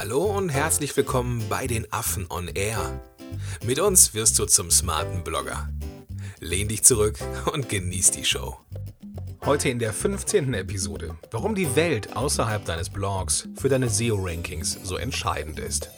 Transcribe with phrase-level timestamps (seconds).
[0.00, 3.02] Hallo und herzlich willkommen bei den Affen on Air.
[3.66, 5.68] Mit uns wirst du zum smarten Blogger.
[6.38, 7.18] Lehn dich zurück
[7.52, 8.56] und genieß die Show.
[9.44, 10.54] Heute in der 15.
[10.54, 15.90] Episode, warum die Welt außerhalb deines Blogs für deine SEO-Rankings so entscheidend ist.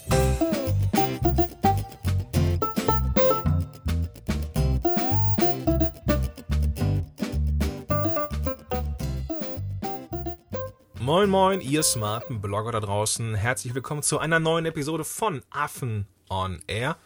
[11.23, 13.37] Moin moin, ihr smarten Blogger da draußen.
[13.37, 16.97] Herzlich willkommen zu einer neuen Episode von Affen on Air.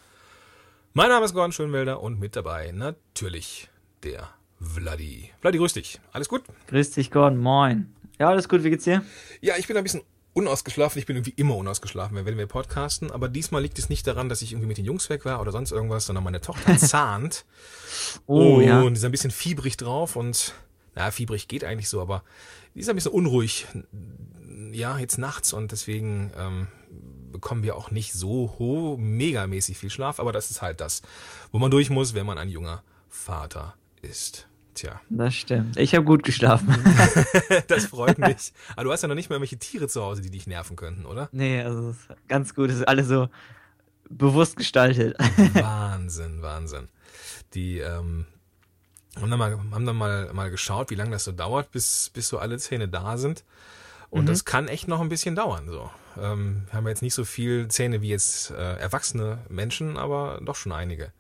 [0.95, 3.69] Mein Name ist Gordon Schönwelder und mit dabei natürlich
[4.05, 5.33] der Vladi.
[5.43, 6.01] Vladi, grüß dich.
[6.13, 6.45] Alles gut?
[6.69, 7.37] Grüß dich, Gordon.
[7.37, 7.95] Moin.
[8.19, 8.65] Ja, alles gut.
[8.65, 9.05] Wie geht's dir?
[9.43, 10.03] Ja, ich bin ein bisschen
[10.33, 10.99] unausgeschlafen.
[10.99, 13.11] Ich bin irgendwie immer unausgeschlafen, wenn wir podcasten.
[13.11, 15.53] Aber diesmal liegt es nicht daran, dass ich irgendwie mit den Jungs weg war oder
[15.53, 17.45] sonst irgendwas, sondern meine Tochter zahnt.
[18.25, 18.81] oh, und ja.
[18.81, 20.55] Und ist ein bisschen fiebrig drauf und,
[20.97, 22.25] na, fiebrig geht eigentlich so, aber
[22.75, 23.67] die ist ein bisschen unruhig.
[24.73, 26.67] Ja, jetzt nachts und deswegen ähm,
[27.31, 31.03] bekommen wir auch nicht so ho megamäßig viel Schlaf, aber das ist halt das,
[31.53, 34.49] wo man durch muss, wenn man ein junger Vater ist.
[34.75, 35.01] Tja.
[35.09, 35.79] Das stimmt.
[35.79, 36.69] Ich habe gut geschlafen.
[37.69, 38.53] das freut mich.
[38.73, 41.07] Aber du hast ja noch nicht mal irgendwelche Tiere zu Hause, die dich nerven könnten,
[41.07, 41.31] oder?
[41.33, 41.97] nee, also
[42.29, 42.69] ganz gut.
[42.69, 43.31] Es ist alles so
[44.11, 45.17] bewusst gestaltet.
[45.55, 46.89] Wahnsinn, Wahnsinn.
[47.55, 48.27] Die ähm,
[49.21, 52.29] haben dann, mal, haben dann mal, mal geschaut, wie lange das so dauert, bis, bis
[52.29, 53.45] so alle Zähne da sind.
[54.11, 54.29] Und Mhm.
[54.29, 55.69] das kann echt noch ein bisschen dauern.
[55.69, 55.91] So.
[56.21, 60.57] Ähm, haben wir jetzt nicht so viel Zähne wie jetzt äh, erwachsene Menschen, aber doch
[60.57, 61.13] schon einige.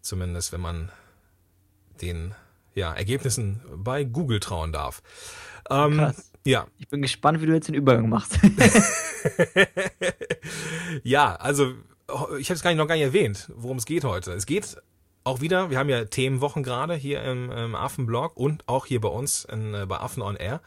[0.00, 0.90] Zumindest wenn man
[2.00, 2.34] den
[2.74, 5.02] ja, Ergebnissen bei Google trauen darf.
[5.70, 6.30] Ähm, Krass.
[6.44, 8.36] Ja, Ich bin gespannt, wie du jetzt den Übergang machst.
[11.04, 11.72] ja, also
[12.38, 14.32] ich habe es gar nicht noch gar nicht erwähnt, worum es geht heute.
[14.32, 14.76] Es geht
[15.24, 19.08] auch wieder, wir haben ja Themenwochen gerade hier im, im Affenblog und auch hier bei
[19.08, 20.60] uns in, äh, bei Affen on Air.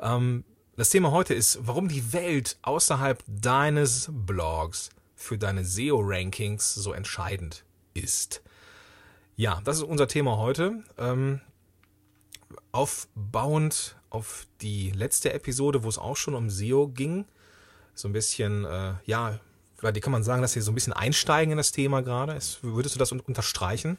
[0.00, 0.44] Ähm,
[0.76, 7.64] das Thema heute ist, warum die Welt außerhalb deines Blogs für deine SEO-Rankings so entscheidend
[7.94, 8.42] ist.
[9.36, 10.82] Ja, das ist unser Thema heute.
[10.98, 11.40] Ähm,
[12.72, 17.24] aufbauend auf die letzte Episode, wo es auch schon um SEO ging.
[17.94, 19.38] So ein bisschen, äh, ja,
[19.92, 22.32] vielleicht kann man sagen, dass wir so ein bisschen einsteigen in das Thema gerade.
[22.34, 23.96] Ist- Würdest du das un- unterstreichen?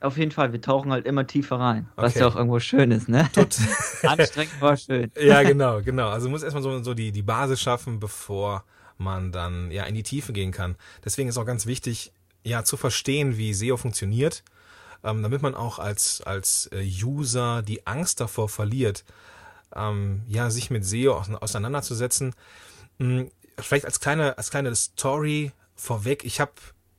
[0.00, 1.88] Auf jeden Fall, wir tauchen halt immer tiefer rein.
[1.96, 2.20] Was Okay.
[2.20, 3.28] ja auch irgendwo schön ist, ne?
[3.32, 3.56] Tot.
[4.04, 5.10] Anstrengend war schön.
[5.20, 6.08] ja, genau, genau.
[6.10, 8.64] Also man muss erstmal so, so die, die Basis schaffen, bevor
[8.96, 10.76] man dann ja in die Tiefe gehen kann.
[11.04, 12.12] Deswegen ist auch ganz wichtig,
[12.44, 14.44] ja, zu verstehen, wie SEO funktioniert,
[15.02, 19.04] ähm, damit man auch als, als äh, User die Angst davor verliert,
[19.74, 22.34] ähm, ja, sich mit SEO aus- auseinanderzusetzen.
[23.58, 26.24] Vielleicht als kleine, als kleine Story vorweg.
[26.24, 26.52] Ich habe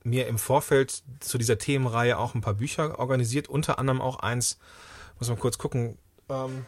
[0.03, 4.57] mir im Vorfeld zu dieser Themenreihe auch ein paar Bücher organisiert, unter anderem auch eins,
[5.19, 5.97] muss man kurz gucken,
[6.29, 6.65] ähm,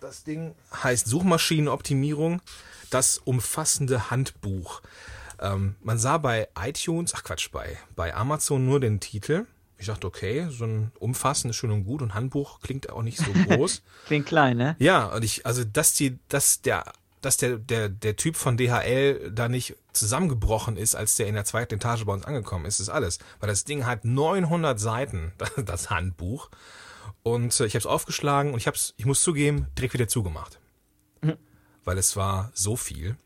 [0.00, 2.42] das Ding heißt Suchmaschinenoptimierung,
[2.90, 4.82] das umfassende Handbuch.
[5.40, 9.46] Ähm, man sah bei iTunes, ach Quatsch, bei, bei Amazon nur den Titel.
[9.78, 13.32] Ich dachte, okay, so ein umfassendes schön und gut und Handbuch klingt auch nicht so
[13.48, 13.82] groß.
[14.06, 14.76] Klingt klein, ne?
[14.78, 16.84] ja, und ich, also dass die, dass der,
[17.22, 21.44] dass der, der, der Typ von DHL da nicht zusammengebrochen ist, als der in der
[21.44, 23.18] zweiten Etage bei uns angekommen ist, ist alles.
[23.40, 25.32] Weil das Ding hat 900 Seiten,
[25.64, 26.50] das Handbuch.
[27.22, 30.08] Und äh, ich habe es aufgeschlagen und ich habe es, ich muss zugeben, direkt wieder
[30.08, 30.58] zugemacht.
[31.84, 33.16] Weil es war so viel.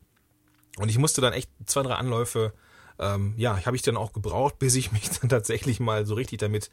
[0.77, 2.53] Und ich musste dann echt zwei, drei Anläufe,
[2.99, 6.39] ähm, ja, habe ich dann auch gebraucht, bis ich mich dann tatsächlich mal so richtig
[6.39, 6.69] damit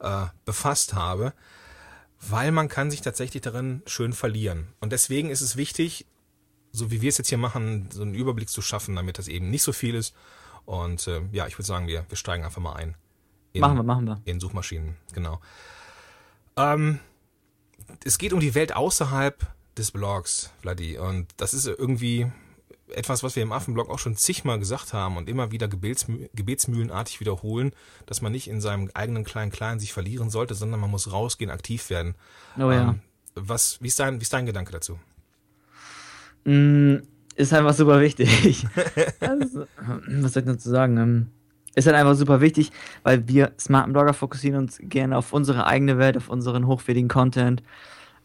[0.00, 1.34] äh, befasst habe.
[2.20, 4.68] Weil man kann sich tatsächlich darin schön verlieren.
[4.80, 6.06] Und deswegen ist es wichtig,
[6.72, 9.50] so wie wir es jetzt hier machen, so einen Überblick zu schaffen, damit das eben
[9.50, 10.14] nicht so viel ist.
[10.64, 12.96] Und äh, ja, ich würde sagen, wir, wir steigen einfach mal ein.
[13.52, 14.20] In, Machen wir, machen wir.
[14.24, 15.40] in Suchmaschinen, genau.
[16.56, 17.00] Ähm,
[18.04, 19.46] es geht um die Welt außerhalb
[19.76, 20.98] des Blogs, Vladi.
[20.98, 22.30] Und das ist irgendwie
[22.88, 27.20] etwas, was wir im Affenblog auch schon zigmal gesagt haben und immer wieder gebetsmü gebetsmühlenartig
[27.20, 27.72] wiederholen,
[28.06, 31.50] dass man nicht in seinem eigenen kleinen Klein sich verlieren sollte, sondern man muss rausgehen,
[31.50, 32.14] aktiv werden.
[32.56, 32.90] Oh ja.
[32.90, 33.00] Ähm,
[33.34, 34.98] was, wie ist dein, wie ist dein Gedanke dazu?
[36.44, 36.96] Mm,
[37.36, 38.66] ist einfach super wichtig.
[39.20, 39.64] also,
[40.08, 40.96] was soll ich dazu sagen?
[40.98, 41.26] Ähm,
[41.74, 42.70] ist halt einfach super wichtig,
[43.02, 47.62] weil wir smarten Blogger fokussieren uns gerne auf unsere eigene Welt, auf unseren hochwertigen Content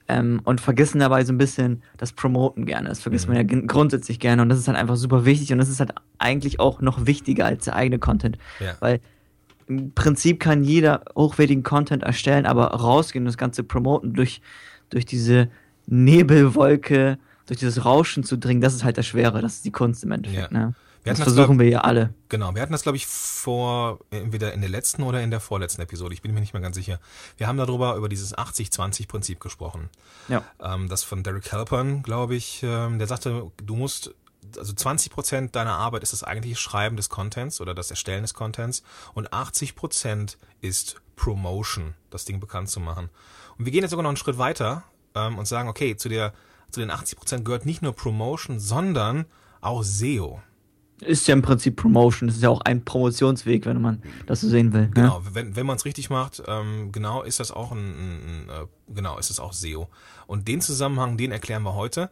[0.10, 2.90] ähm, und vergessen dabei so ein bisschen das Promoten gerne.
[2.90, 3.34] Das vergisst Mhm.
[3.36, 5.80] man ja gen- grundsätzlich gerne und das ist halt einfach super wichtig und das ist
[5.80, 8.76] halt eigentlich auch noch wichtiger als der eigene Content, Ja.
[8.82, 9.00] weil
[9.68, 14.42] im Prinzip kann jeder hochwertigen Content erstellen, aber rausgehen und das Ganze promoten durch,
[14.90, 15.50] durch diese
[15.88, 17.18] Nebelwolke,
[17.48, 20.12] durch dieses Rauschen zu dringen, das ist halt das Schwere, das ist die Kunst im
[20.12, 20.52] Endeffekt.
[20.52, 20.58] Ja.
[20.58, 20.76] Ne?
[21.04, 22.14] Wir Das hatten das, versuchen wir ja alle.
[22.30, 25.82] Genau, wir hatten das, glaube ich, vor, entweder in der letzten oder in der vorletzten
[25.82, 26.14] Episode.
[26.14, 27.00] Ich bin mir nicht mehr ganz sicher.
[27.38, 29.90] Wir haben darüber, über dieses 80-20-Prinzip gesprochen.
[30.28, 30.44] Ja.
[30.62, 34.14] Ähm, das von Derek Halpern, glaube ich, ähm, der sagte, du musst
[34.58, 38.34] also 20 Prozent deiner Arbeit ist das eigentliche Schreiben des Contents oder das Erstellen des
[38.34, 38.84] Contents
[39.14, 43.10] und 80 Prozent ist Promotion, das Ding bekannt zu machen.
[43.58, 44.84] Und wir gehen jetzt sogar noch einen Schritt weiter
[45.16, 46.34] ähm, und sagen, okay, zu der
[46.72, 49.26] zu den 80 Prozent gehört nicht nur Promotion, sondern
[49.62, 50.42] auch SEO.
[51.02, 54.50] Ist ja im Prinzip Promotion, das ist ja auch ein Promotionsweg, wenn man das so
[54.50, 54.88] sehen will.
[54.88, 54.90] Ne?
[54.90, 55.36] Genau, ja?
[55.36, 59.20] wenn, wenn man es richtig macht, ähm, genau ist das auch ein, ein, äh, genau
[59.20, 59.90] ist es auch SEO.
[60.26, 62.10] Und den Zusammenhang, den erklären wir heute,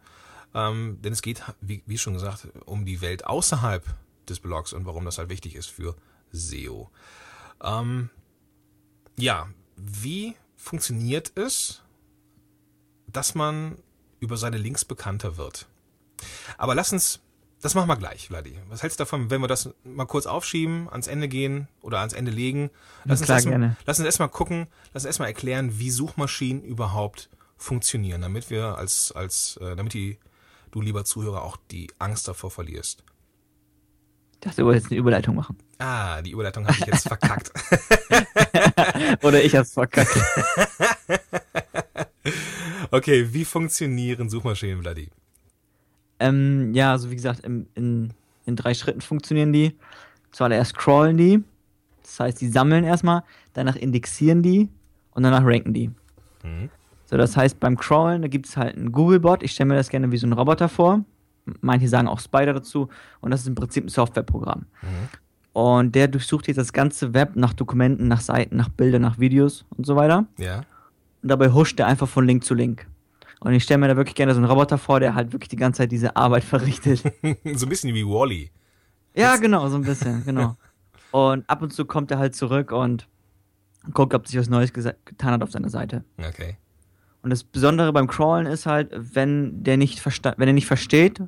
[0.54, 3.84] ähm, denn es geht, wie, wie schon gesagt, um die Welt außerhalb
[4.30, 5.96] des Blogs und warum das halt wichtig ist für
[6.32, 6.92] SEO.
[7.64, 8.12] Ähm,
[9.18, 9.48] ja,
[9.78, 11.82] wie funktioniert es,
[13.08, 13.78] dass man
[14.20, 15.68] über seine Links bekannter wird?
[16.58, 17.20] Aber lass uns
[17.66, 18.60] das machen wir gleich, Vladi.
[18.70, 22.14] Was hältst du davon, wenn wir das mal kurz aufschieben, ans Ende gehen oder ans
[22.14, 22.70] Ende legen?
[23.06, 27.28] Lass uns erstmal erst gucken, lass uns erstmal erklären, wie Suchmaschinen überhaupt
[27.58, 30.20] funktionieren, damit wir als, als, äh, damit die,
[30.70, 33.04] du lieber Zuhörer auch die Angst davor verlierst.
[34.34, 35.58] Ich dachte, du wolltest eine Überleitung machen.
[35.80, 37.52] Ah, die Überleitung habe ich jetzt verkackt.
[39.24, 40.16] Oder ich hab's verkackt.
[42.96, 45.10] okay, wie funktionieren Suchmaschinen, Vladi?
[46.20, 48.14] Ähm, ja, also wie gesagt, in, in,
[48.46, 49.76] in drei Schritten funktionieren die.
[50.32, 51.44] Zuallererst crawlen die.
[52.04, 54.70] Das heißt, die sammeln erstmal, danach indexieren die
[55.12, 55.90] und danach ranken die.
[56.44, 56.70] Mhm.
[57.06, 59.44] So, das heißt, beim Crawlen, da gibt es halt einen Googlebot.
[59.44, 61.04] Ich stelle mir das gerne wie so ein Roboter vor.
[61.62, 62.90] Manche sagen auch Spider dazu.
[63.22, 64.66] Und das ist im Prinzip ein Softwareprogramm.
[64.82, 65.10] Mhm.
[65.54, 69.66] Und der durchsucht jetzt das ganze Web nach Dokumenten, nach Seiten, nach Bildern, nach Videos
[69.78, 70.26] und so weiter.
[70.38, 70.64] Ja.
[71.26, 72.86] Und dabei huscht er einfach von Link zu Link.
[73.40, 75.56] Und ich stelle mir da wirklich gerne so einen Roboter vor, der halt wirklich die
[75.56, 77.00] ganze Zeit diese Arbeit verrichtet.
[77.02, 78.52] so ein bisschen wie Wally.
[79.16, 79.22] -E.
[79.22, 80.56] Ja, genau, so ein bisschen, genau.
[81.12, 83.08] Und ab und zu kommt er halt zurück und
[83.92, 86.04] guckt, ob sich was Neues getan hat auf seiner Seite.
[86.20, 86.58] Okay.
[87.24, 91.24] Und das Besondere beim Crawlen ist halt, wenn der nicht wenn er nicht versteht,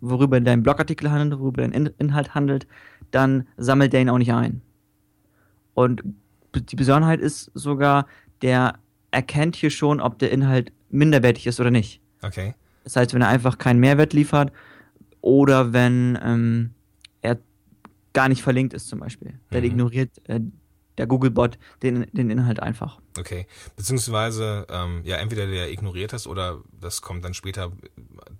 [0.00, 2.68] worüber dein Blogartikel handelt, worüber dein In Inhalt handelt,
[3.10, 4.62] dann sammelt der ihn auch nicht ein.
[5.74, 6.04] Und
[6.54, 8.06] die Besonderheit ist sogar,
[8.42, 8.78] der
[9.10, 12.00] erkennt hier schon, ob der Inhalt minderwertig ist oder nicht.
[12.22, 12.54] Okay.
[12.84, 14.52] Das heißt, wenn er einfach keinen Mehrwert liefert
[15.20, 16.70] oder wenn ähm,
[17.22, 17.38] er
[18.12, 19.38] gar nicht verlinkt ist zum Beispiel.
[19.50, 19.66] Dann mhm.
[19.66, 20.40] ignoriert äh,
[20.98, 23.00] der Googlebot den, den Inhalt einfach.
[23.18, 23.46] Okay.
[23.76, 27.72] Beziehungsweise, ähm, ja, entweder der ignoriert das oder das kommt dann später,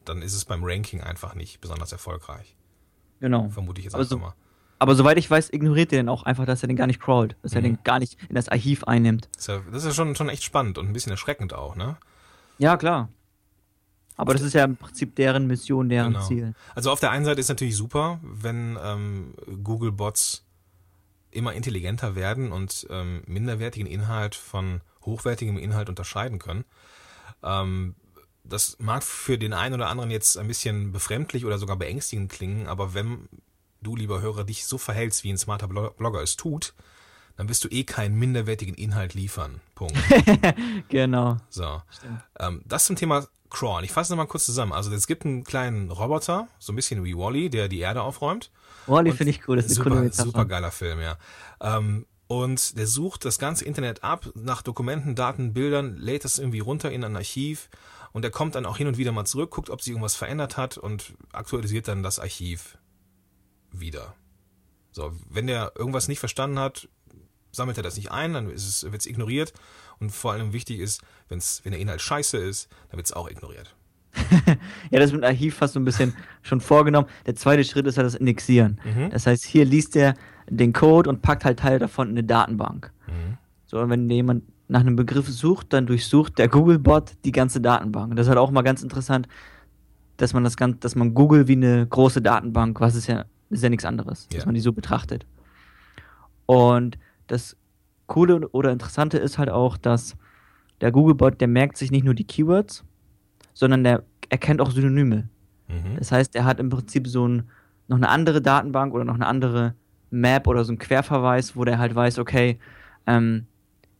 [0.05, 2.57] dann ist es beim Ranking einfach nicht besonders erfolgreich.
[3.21, 3.49] Genau.
[3.49, 4.35] Vermute ich jetzt aber einfach mal.
[4.81, 7.37] Aber soweit ich weiß, ignoriert er den auch einfach, dass er den gar nicht crawlt,
[7.43, 7.59] dass mhm.
[7.59, 9.29] er den gar nicht in das Archiv einnimmt.
[9.35, 11.99] Das ist ja, das ist schon, schon echt spannend und ein bisschen erschreckend auch, ne?
[12.57, 13.11] Ja, klar.
[14.17, 16.27] Aber das ist ja im Prinzip deren Mission, deren genau.
[16.27, 16.55] Ziel.
[16.75, 20.47] Also auf der einen Seite ist natürlich super, wenn ähm, Google-Bots
[21.31, 26.65] immer intelligenter werden und ähm, minderwertigen Inhalt von hochwertigem Inhalt unterscheiden können.
[27.43, 27.95] Ähm,
[28.45, 32.67] das mag für den einen oder anderen jetzt ein bisschen befremdlich oder sogar beängstigend klingen,
[32.67, 33.29] aber wenn
[33.83, 36.75] du, lieber Hörer, dich so verhältst, wie ein smarter Blogger es tut,
[37.37, 39.61] dann wirst du eh keinen minderwertigen Inhalt liefern.
[39.75, 39.97] Punkt.
[40.89, 41.39] genau.
[41.49, 41.83] So.
[42.39, 43.85] Ähm, das zum Thema Crawl.
[43.85, 44.73] Ich fasse nochmal kurz zusammen.
[44.73, 48.51] Also es gibt einen kleinen Roboter, so ein bisschen wie Wally, der die Erde aufräumt.
[48.87, 49.57] Wally finde ich cool.
[49.57, 51.17] Das ist super, eine super geiler Film, ja.
[51.61, 56.61] Ähm, und der sucht das ganze Internet ab nach Dokumenten, Daten, Bildern, lädt das irgendwie
[56.61, 57.69] runter in ein Archiv
[58.13, 60.57] und er kommt dann auch hin und wieder mal zurück, guckt, ob sich irgendwas verändert
[60.57, 62.79] hat und aktualisiert dann das Archiv
[63.73, 64.15] wieder.
[64.93, 66.89] So, wenn der irgendwas nicht verstanden hat,
[67.53, 69.53] sammelt er das nicht ein, dann wird es ignoriert.
[69.99, 73.31] Und vor allem wichtig ist, wenn's, wenn der Inhalt scheiße ist, dann wird es auch
[73.31, 73.75] ignoriert.
[74.91, 77.07] ja, das mit Archiv hast du ein bisschen schon vorgenommen.
[77.27, 78.81] Der zweite Schritt ist halt das Indexieren.
[78.85, 79.11] Mhm.
[79.11, 80.15] Das heißt, hier liest er
[80.49, 82.93] den Code und packt halt Teile davon in eine Datenbank.
[83.07, 83.39] Mhm.
[83.67, 88.11] So, und wenn jemand nach einem Begriff sucht, dann durchsucht der Google-Bot die ganze Datenbank.
[88.11, 89.29] Und das ist halt auch mal ganz interessant,
[90.17, 93.63] dass man das ganz, dass man Google wie eine große Datenbank, was ist ja, ist
[93.63, 94.39] ja nichts anderes, ja.
[94.39, 95.27] dass man die so betrachtet.
[96.47, 97.57] Und das
[98.07, 100.17] Coole oder Interessante ist halt auch, dass
[100.81, 102.85] der Googlebot, der merkt sich nicht nur die Keywords,
[103.53, 105.29] sondern der erkennt auch Synonyme.
[105.69, 105.97] Mhm.
[105.99, 107.45] Das heißt, er hat im Prinzip so ein,
[107.89, 109.75] noch eine andere Datenbank oder noch eine andere
[110.11, 112.59] Map oder so ein Querverweis, wo der halt weiß, okay,
[113.07, 113.47] ähm,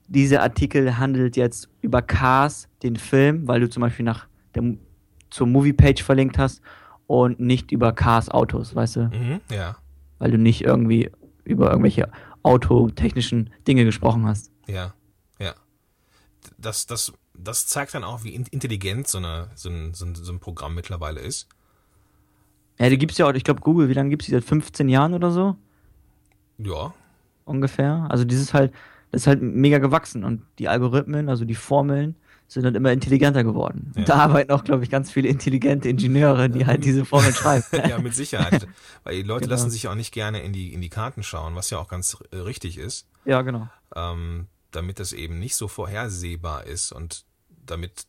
[0.09, 4.75] dieser Artikel handelt jetzt über Cars, den Film, weil du zum Beispiel nach der,
[5.31, 6.63] zur Movie-Page verlinkt hast
[7.11, 9.01] und nicht über Cars Autos, weißt du?
[9.09, 9.77] Mhm, ja.
[10.21, 11.11] Weil du nicht irgendwie
[11.43, 12.09] über irgendwelche
[12.45, 14.53] autotechnischen Dinge gesprochen hast.
[14.69, 14.95] Ja,
[15.41, 15.55] ja.
[16.57, 20.33] Das, das, das zeigt dann auch, wie intelligent so, eine, so, ein, so, ein, so
[20.33, 21.49] ein Programm mittlerweile ist.
[22.79, 24.33] Ja, die gibt es ja auch, ich glaube, Google, wie lange gibt es die?
[24.33, 25.57] Seit 15 Jahren oder so?
[26.59, 26.95] Ja.
[27.45, 28.07] Ungefähr.
[28.09, 28.73] Also dieses halt,
[29.11, 32.15] das ist halt mega gewachsen und die Algorithmen, also die Formeln,
[32.53, 33.93] sind dann immer intelligenter geworden.
[33.97, 34.05] Ja.
[34.05, 37.65] Da arbeiten auch, glaube ich, ganz viele intelligente Ingenieure, die halt diese Formeln schreiben.
[37.89, 38.67] ja, mit Sicherheit.
[39.05, 39.53] Weil die Leute Genau.
[39.53, 42.17] lassen sich auch nicht gerne in die, in die Karten schauen, was ja auch ganz
[42.33, 43.69] äh, richtig ist, Ja, genau.
[43.95, 47.25] ähm, damit das eben nicht so vorhersehbar ist und
[47.67, 48.07] damit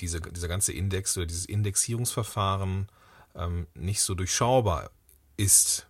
[0.00, 2.88] diese, dieser ganze Index oder dieses Indexierungsverfahren
[3.34, 4.90] ähm, nicht so durchschaubar
[5.36, 5.86] ist.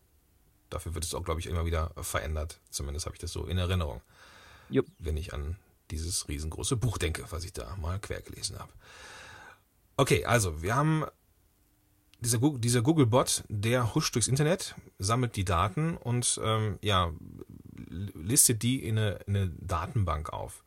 [0.70, 2.60] Dafür wird es auch, glaube ich, immer wieder verändert.
[2.70, 4.00] Zumindest habe ich das so in Erinnerung.
[4.68, 4.86] Jupp.
[4.98, 5.56] Wenn ich an
[5.90, 8.72] dieses riesengroße Buch denke, was ich da mal quer gelesen habe.
[9.96, 11.04] Okay, also wir haben
[12.20, 17.12] dieser, Google- dieser Google-Bot, der huscht durchs Internet, sammelt die Daten und ähm, ja,
[17.88, 20.64] listet die in eine, in eine Datenbank auf.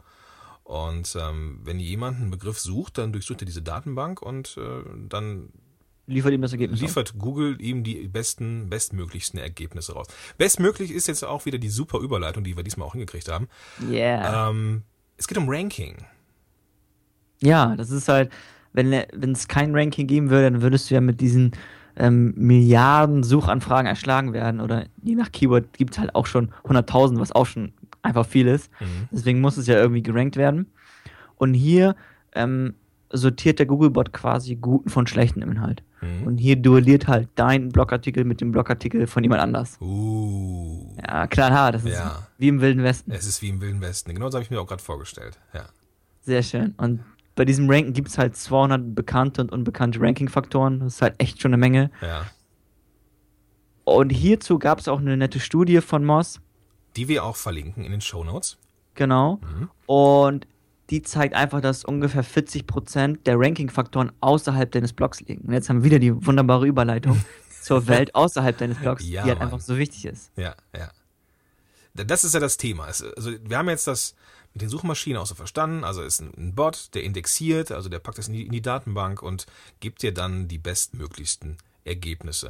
[0.63, 5.49] Und ähm, wenn jemand einen Begriff sucht, dann durchsucht er diese Datenbank und äh, dann
[6.05, 6.79] Liefert ihm das Ergebnis.
[6.79, 10.07] liefert Google ihm die besten, bestmöglichsten Ergebnisse raus.
[10.37, 13.47] Bestmöglich ist jetzt auch wieder die super Überleitung, die wir diesmal auch hingekriegt haben.
[13.81, 14.49] Yeah.
[14.49, 14.83] Ähm,
[15.19, 15.97] es geht um Ranking.
[17.41, 18.31] Ja, das ist halt,
[18.73, 18.93] wenn
[19.31, 21.51] es kein Ranking geben würde, dann würdest du ja mit diesen
[21.95, 24.61] ähm, Milliarden Suchanfragen erschlagen werden.
[24.61, 28.47] Oder je nach Keyword gibt es halt auch schon 100.000, was auch schon einfach viel
[28.47, 28.71] ist.
[28.79, 29.09] Mhm.
[29.11, 30.71] Deswegen muss es ja irgendwie gerankt werden.
[31.35, 31.95] Und hier
[32.33, 32.75] ähm,
[33.11, 35.83] sortiert der Googlebot quasi guten von schlechten Inhalt.
[36.01, 36.27] Mhm.
[36.27, 39.77] Und hier duelliert halt dein Blogartikel mit dem Blogartikel von jemand anders.
[39.81, 42.27] Uh, Ja, klar, das ist Ja.
[42.37, 43.11] wie im Wilden Westen.
[43.11, 44.13] es ist wie im Wilden Westen.
[44.13, 45.39] Genau so habe ich mir auch gerade vorgestellt.
[45.53, 45.65] Ja.
[46.21, 46.73] Sehr schön.
[46.77, 47.01] Und
[47.35, 50.79] bei diesem Ranken gibt es halt 200 bekannte und unbekannte Ranking-Faktoren.
[50.81, 51.91] Das ist halt echt schon eine Menge.
[52.01, 52.23] ja.
[53.85, 56.39] Und hierzu gab es auch eine nette Studie von Moss.
[56.95, 58.57] Die wir auch verlinken in den Show Notes.
[58.93, 59.37] Genau.
[59.41, 59.69] Mhm.
[59.87, 60.47] Und
[60.89, 65.47] die zeigt einfach, dass ungefähr 40% der Ranking-Faktoren außerhalb deines Blogs liegen.
[65.47, 67.23] Und jetzt haben wir wieder die wunderbare Überleitung
[67.61, 69.47] zur Welt außerhalb deines Blogs, Ja, die halt Mann.
[69.49, 70.31] einfach so wichtig ist.
[70.35, 70.89] Ja, ja.
[71.93, 72.85] Das ist ja das Thema.
[72.85, 74.15] Also wir haben jetzt das
[74.53, 75.83] mit den Suchmaschinen auch so verstanden.
[75.83, 78.51] Also es ist ein- ein Bot, der indexiert, also der packt das in die, in
[78.51, 79.45] die Datenbank und
[79.79, 82.47] gibt dir dann die bestmöglichsten Ergebnisse.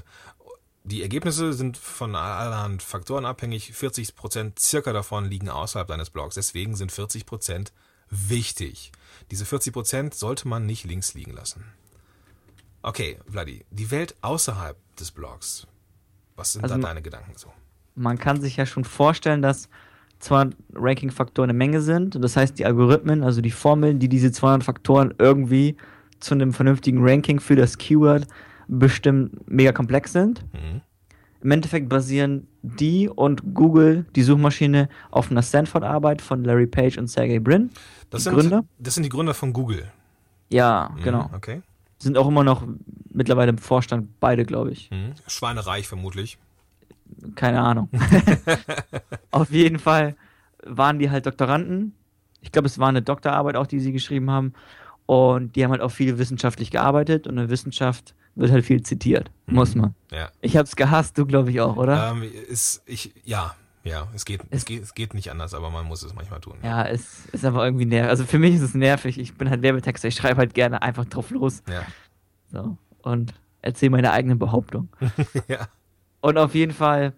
[0.84, 3.74] Die Ergebnisse sind von allerhand Faktoren abhängig.
[3.74, 6.36] 40 Prozent circa davon liegen außerhalb deines Blogs.
[6.36, 7.74] Deswegen sind 40 Prozent
[8.10, 8.92] wichtig.
[9.32, 11.64] Diese 40 Prozent sollte man nicht links liegen lassen.
[12.82, 15.68] Okay, Vladi, die Welt außerhalb des Blogs.
[16.36, 17.52] Was sind Also da deine Gedanken so?
[17.96, 19.68] Man kann sich ja schon vorstellen, dass
[20.20, 22.22] 200 Ranking-Faktoren eine Menge sind.
[22.24, 25.76] Das heißt, die Algorithmen, also die Formeln, die diese 200 Faktoren irgendwie
[26.20, 28.28] zu einem vernünftigen Ranking für das Keyword
[28.68, 30.44] bestimmen, mega komplex sind.
[30.54, 30.82] Mhm.
[31.42, 37.08] Im Endeffekt basieren die und Google, die Suchmaschine, auf einer Stanford-Arbeit von Larry Page und
[37.08, 37.70] Sergey Brin.
[38.10, 38.66] Das Die sind, Gründer?
[38.78, 39.90] Das sind die Gründer von Google.
[40.50, 41.30] Ja, Mhm, genau.
[41.34, 41.62] Okay.
[42.00, 42.64] Sind auch immer noch
[43.12, 44.90] mittlerweile im Vorstand, beide, glaube ich.
[44.92, 45.14] Mhm.
[45.28, 46.38] Schweinereich vermutlich.
[47.36, 47.90] Keine Ahnung.
[49.32, 50.16] Auf jeden Fall
[50.66, 51.94] waren die halt Doktoranden.
[52.42, 54.54] Ich glaube, es war eine Doktorarbeit auch, die sie geschrieben haben.
[55.06, 57.28] Und die haben halt auch viel wissenschaftlich gearbeitet.
[57.28, 59.32] Und in der Wissenschaft wird halt viel zitiert.
[59.48, 59.94] Muss man.
[60.12, 60.30] Ja.
[60.42, 62.12] Ich habe es gehasst, du glaube ich auch, oder?
[62.12, 65.86] Ähm, ist, ich, ja, ja, es geht, es, geht, es geht nicht anders, aber man
[65.86, 66.58] muss es manchmal tun.
[66.64, 68.10] Ja, es ist einfach irgendwie nervig.
[68.10, 69.18] Also für mich ist es nervig.
[69.20, 70.08] Ich bin halt Werbetexter.
[70.08, 71.64] Ich schreibe halt gerne einfach drauf los.
[71.70, 71.84] Ja.
[72.52, 72.78] So.
[73.02, 74.90] Und erzähle meine eigene Behauptung.
[75.48, 75.68] ja.
[76.22, 77.14] Und auf jeden Fall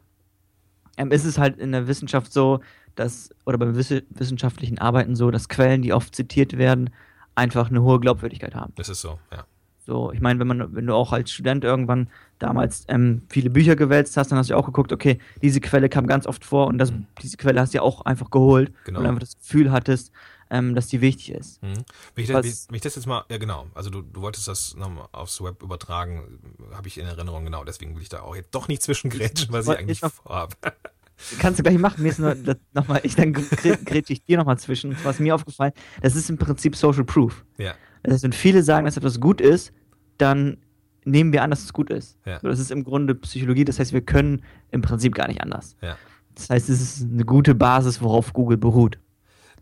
[0.97, 2.59] ähm, ist es halt in der Wissenschaft so,
[2.95, 6.91] dass, oder beim Wisse- wissenschaftlichen Arbeiten so, dass Quellen, die oft zitiert werden,
[7.35, 8.73] einfach eine hohe Glaubwürdigkeit haben.
[8.75, 9.45] Das ist so, ja.
[9.91, 12.07] So, ich meine, wenn man, wenn du auch als Student irgendwann
[12.39, 16.07] damals ähm, viele Bücher gewälzt hast, dann hast du auch geguckt, okay, diese Quelle kam
[16.07, 18.99] ganz oft vor und das, diese Quelle hast du ja auch einfach geholt, Genau.
[18.99, 20.13] weil du einfach das Gefühl hattest,
[20.49, 21.61] ähm, dass die wichtig ist.
[21.61, 21.73] Mhm.
[22.15, 24.47] Wenn, ich das, Was- wenn ich das jetzt mal, ja genau, also du, du wolltest
[24.47, 26.39] das nochmal aufs Web übertragen,
[26.73, 29.67] habe ich in Erinnerung, genau, deswegen will ich da auch jetzt doch nicht zwischengrätschen, was
[29.67, 30.55] ich eigentlich vorhabe.
[31.39, 32.01] Kannst du gleich machen.
[32.01, 32.33] Mir ist nur
[32.73, 33.43] nochmal, ich dann gr-
[33.85, 34.95] grätsche ich dir nochmal zwischen.
[35.03, 37.43] Was mir aufgefallen, das ist im Prinzip Social Proof.
[37.57, 39.73] ja, Das heißt, wenn viele sagen, dass etwas gut ist,
[40.21, 40.57] dann
[41.03, 42.17] nehmen wir an, dass es gut ist.
[42.25, 42.39] Ja.
[42.39, 45.75] So, Das ist im Grunde Psychologie, das heißt, wir können im Prinzip gar nicht anders.
[45.81, 45.97] ja.
[46.33, 48.97] Das heißt, es ist eine gute Basis, worauf Google beruht.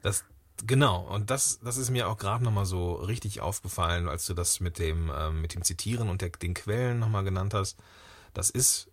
[0.04, 0.24] Das,
[0.68, 4.60] genau, und das, das ist mir auch gerade nochmal so richtig aufgefallen, als du das
[4.60, 7.80] mit dem, ähm, mit dem Zitieren und der, den Quellen nochmal genannt hast.
[8.36, 8.92] Das ist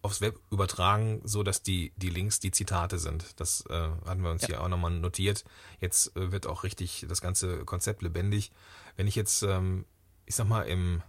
[0.00, 3.38] aufs Web übertragen, so dass die, die Links die Zitate sind.
[3.38, 4.48] Das äh, hatten wir uns Ja.
[4.48, 5.44] hier auch nochmal notiert.
[5.80, 8.52] Jetzt äh, wird auch richtig das ganze Konzept lebendig.
[8.96, 9.84] Wenn ich jetzt, ähm,
[10.26, 11.02] ich sag mal, im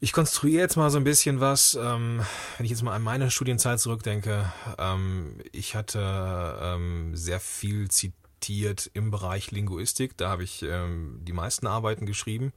[0.00, 2.22] ich konstruiere jetzt mal so ein bisschen was, ähm,
[2.56, 4.52] wenn ich jetzt mal an meine Studienzeit zurückdenke.
[4.76, 10.16] Ähm, ich hatte ähm, sehr viel zitiert im Bereich Linguistik.
[10.16, 12.52] Da habe ich ähm, die meisten Arbeiten geschrieben.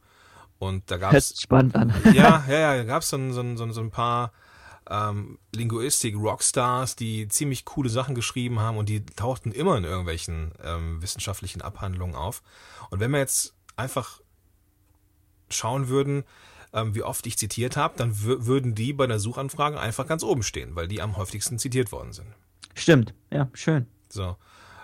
[0.58, 1.92] Und da gab es spannend an.
[2.14, 4.32] ja, ja, ja, da gab es so, ein- so, so, so ein paar
[4.90, 11.00] ähm, Linguistik-Rockstars, die ziemlich coole Sachen geschrieben haben und die tauchten immer in irgendwelchen ähm,
[11.00, 12.42] wissenschaftlichen Abhandlungen auf.
[12.90, 14.20] Und wenn wir jetzt einfach
[15.50, 16.24] schauen würden,
[16.72, 20.42] ähm, wie oft ich zitiert habe, dann würden die bei der Suchanfrage einfach ganz oben
[20.42, 22.28] stehen, weil die am häufigsten zitiert worden sind.
[22.74, 23.86] Stimmt, ja, schön.
[24.08, 24.36] So.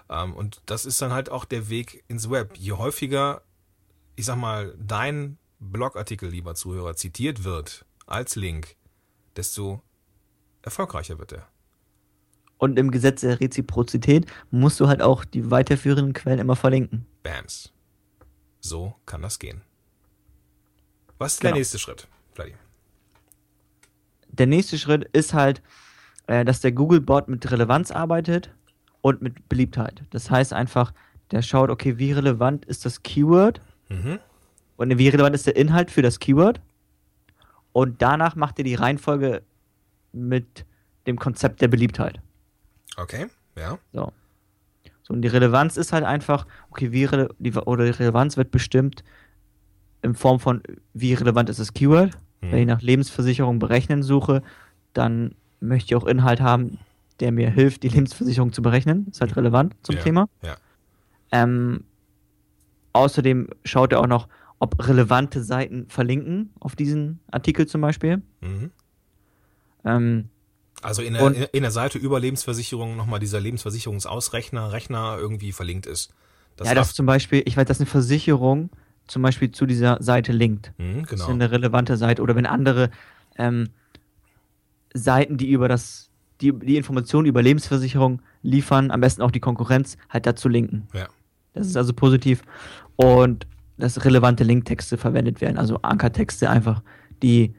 [0.08, 2.56] Ähm, und das ist dann halt auch der Weg ins Web.
[2.56, 3.42] Je häufiger,
[4.16, 8.76] ich sag mal, dein Blogartikel, lieber Zuhörer, zitiert wird als Link,
[9.36, 9.82] desto
[10.62, 11.48] erfolgreicher wird er.
[12.58, 17.06] Und im Gesetz der Reziprozität musst du halt auch die weiterführenden Quellen immer verlinken.
[17.22, 17.72] Bams.
[18.60, 19.62] So kann das gehen.
[21.22, 21.52] Was ist genau.
[21.52, 22.54] der nächste Schritt, Vladi?
[24.28, 25.62] Der nächste Schritt ist halt,
[26.26, 28.50] äh, dass der Google-Bot mit Relevanz arbeitet
[29.02, 30.02] und mit Beliebtheit.
[30.10, 30.92] Das heißt einfach,
[31.30, 34.18] der schaut, okay, wie relevant ist das Keyword mhm.
[34.76, 36.60] und wie relevant ist der Inhalt für das Keyword
[37.72, 39.42] und danach macht er die Reihenfolge
[40.12, 40.64] mit
[41.06, 42.20] dem Konzept der Beliebtheit.
[42.96, 43.26] Okay,
[43.56, 43.78] ja.
[43.92, 44.12] So.
[45.02, 48.52] So, und die Relevanz ist halt einfach, okay, wie rele die, oder die Relevanz wird
[48.52, 49.02] bestimmt
[50.02, 50.62] in Form von,
[50.94, 52.14] wie relevant ist das Keyword.
[52.40, 52.52] Hm.
[52.52, 54.42] Wenn ich nach Lebensversicherung berechnen suche,
[54.92, 56.78] dann möchte ich auch Inhalt haben,
[57.20, 59.06] der mir hilft, die Lebensversicherung zu berechnen.
[59.10, 60.28] Ist halt relevant zum ja, Thema.
[60.42, 60.56] Ja.
[61.30, 61.84] Ähm,
[62.92, 64.28] außerdem schaut er auch noch,
[64.58, 68.22] ob relevante Seiten verlinken auf diesen Artikel zum Beispiel.
[68.40, 68.70] Mhm.
[69.84, 70.28] Ähm,
[70.82, 76.12] also in der, in der Seite über Lebensversicherung nochmal dieser Lebensversicherungsausrechner, Rechner irgendwie verlinkt ist.
[76.56, 78.70] Das ja, das zum Beispiel, ich weiß, dass eine Versicherung
[79.12, 80.72] zum Beispiel zu dieser Seite linkt.
[80.78, 81.06] Mhm, genau.
[81.10, 82.22] Das ist eine relevante Seite.
[82.22, 82.90] Oder wenn andere
[83.36, 83.68] ähm,
[84.94, 89.98] Seiten, die über das, die, die Informationen über Lebensversicherung liefern, am besten auch die Konkurrenz,
[90.08, 90.88] halt dazu linken.
[90.94, 91.08] Ja.
[91.52, 92.42] Das ist also positiv.
[92.96, 96.82] Und dass relevante Linktexte verwendet werden, also Ankertexte einfach,
[97.22, 97.54] die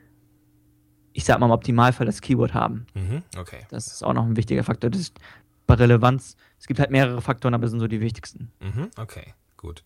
[1.15, 2.87] ich sag mal im Optimalfall das Keyword haben.
[2.95, 3.59] Mhm, okay.
[3.69, 4.89] Das ist auch noch ein wichtiger Faktor.
[4.89, 5.19] Das ist
[5.67, 8.51] bei Relevanz, es gibt halt mehrere Faktoren, aber das sind so die wichtigsten.
[8.59, 9.83] Mhm, okay, gut.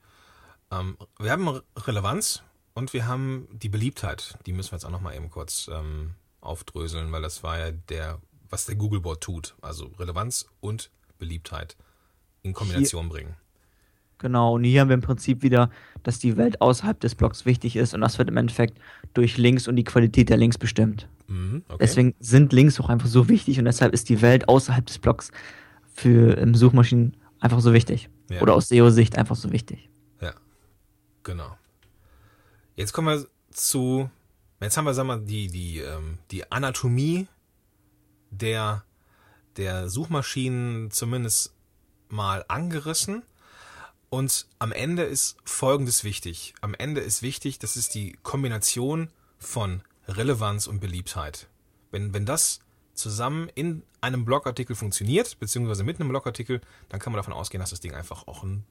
[0.72, 2.44] Ähm, wir haben Relevanz
[2.74, 4.38] und wir haben die Beliebtheit.
[4.46, 7.72] Die müssen wir jetzt auch noch mal eben kurz ähm, aufdröseln, weil das war ja
[7.72, 8.20] der,
[8.50, 9.56] was der Googlebot tut.
[9.62, 11.76] Also Relevanz und Beliebtheit
[12.44, 13.36] in Kombination Hier, bringen.
[14.20, 15.70] Genau, und hier haben wir im Prinzip wieder,
[16.04, 18.80] dass die Welt außerhalb des Blogs wichtig ist und das wird im Endeffekt
[19.14, 21.08] durch Links und die Qualität der Links bestimmt.
[21.28, 21.78] Mhm, okay.
[21.80, 25.32] Deswegen sind Links auch einfach so wichtig und deshalb ist die Welt außerhalb des Blogs
[25.94, 28.10] für ähm, Suchmaschinen einfach so wichtig.
[28.30, 28.42] Ja.
[28.42, 29.90] Oder aus SEO-Sicht einfach so wichtig.
[31.28, 31.58] Genau.
[32.78, 34.10] Jetzt kommen wir zu,
[34.62, 37.28] jetzt haben wir, sagen wir, die, die, ähm, die Anatomie
[38.32, 38.86] der,
[39.58, 41.54] der Suchmaschinen zumindest
[42.08, 43.24] mal angerissen.
[44.10, 46.54] Und am Ende ist Folgendes wichtig.
[46.62, 51.50] Am Ende ist wichtig, das ist die Kombination von Relevanz und Beliebtheit.
[51.92, 52.62] Wenn, wenn das
[52.94, 57.72] zusammen in einem Blogartikel funktioniert, beziehungsweise mit einem Blogartikel, dann kann man davon ausgehen, dass
[57.72, 58.64] das Ding einfach auch ein,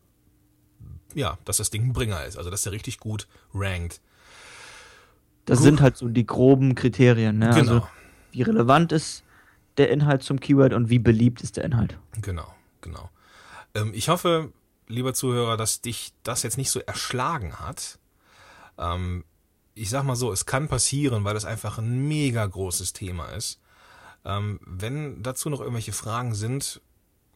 [1.15, 2.37] ja, dass das Ding ein Bringer ist.
[2.37, 4.01] Also, dass der richtig gut rankt.
[5.45, 5.65] Das gut.
[5.65, 7.51] sind halt so die groben Kriterien, ne?
[7.51, 7.59] Genau.
[7.59, 7.89] Also,
[8.33, 9.23] wie relevant ist
[9.77, 11.99] der Inhalt zum Keyword und wie beliebt ist der Inhalt.
[12.21, 13.11] Genau, genau.
[13.75, 14.53] Ähm, ich hoffe,
[14.89, 17.99] lieber Zuhörer, dass dich das jetzt nicht so erschlagen hat.
[18.79, 19.25] Ähm,
[19.75, 23.61] ich sag mal so, es kann passieren, weil das einfach ein mega großes Thema ist.
[24.25, 26.81] Ähm, wenn dazu noch irgendwelche Fragen sind,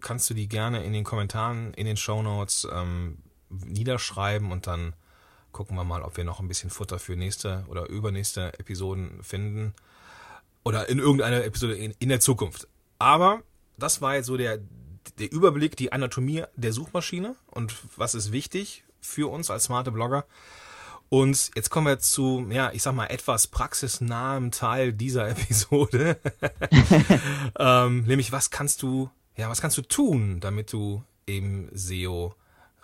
[0.00, 3.18] kannst du die gerne in den Kommentaren, in den Show Notes ähm,
[3.50, 4.94] niederschreiben und dann
[5.52, 9.74] gucken wir mal, ob wir noch ein bisschen Futter für nächste oder übernächste Episoden finden.
[10.62, 12.68] Oder in irgendeiner Episode in, in der Zukunft.
[12.98, 13.42] Aber
[13.78, 14.58] das war jetzt so der,
[15.18, 20.26] der Überblick, die Anatomie der Suchmaschine und was ist wichtig für uns als smarte Blogger.
[21.08, 26.18] Und jetzt kommen wir zu, ja, ich sag mal, etwas praxisnahem Teil dieser Episode.
[27.58, 32.34] ähm, nämlich, was kannst du, ja, was kannst du tun, damit du eben SEO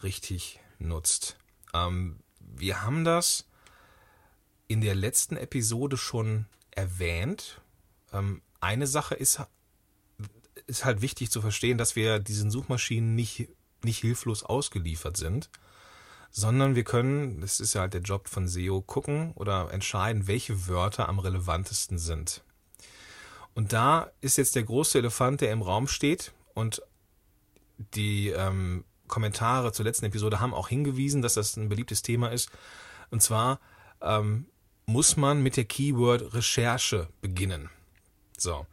[0.06, 1.36] richtig nutzt?
[1.74, 3.46] Ähm, wir haben das
[4.68, 7.60] in der letzten Episode schon erwähnt.
[8.12, 9.40] Ähm, eine Sache ist
[10.66, 13.48] ist halt wichtig zu verstehen, dass wir diesen Suchmaschinen nicht,
[13.84, 15.50] nicht hilflos ausgeliefert sind,
[16.30, 20.66] sondern wir können, das ist ja halt der Job von SEO, gucken oder entscheiden, welche
[20.66, 22.42] Wörter am relevantesten sind.
[23.54, 26.82] Und da ist jetzt der große Elefant, der im Raum steht und
[27.94, 32.50] die ähm, Kommentare zur letzten Episode haben auch hingewiesen, dass das ein beliebtes Thema ist.
[33.10, 33.60] Und zwar
[34.00, 34.46] ähm,
[34.86, 37.70] muss man mit der Keyword-Recherche beginnen.
[38.36, 38.66] So.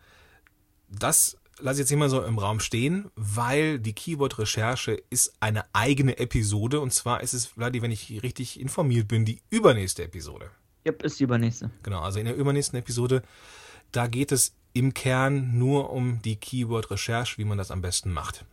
[0.90, 6.18] Das lasse ich jetzt immer so im Raum stehen, weil die Keyword-Recherche ist eine eigene
[6.18, 10.52] Episode und zwar ist es, Vladi, wenn ich richtig informiert bin, die übernächste Episode.
[10.86, 11.72] Yep, ist die übernächste.
[11.84, 13.24] Genau, also in der übernächsten Episode,
[13.92, 18.46] da geht es im Kern nur um die Keyword-Recherche, wie man das am besten macht.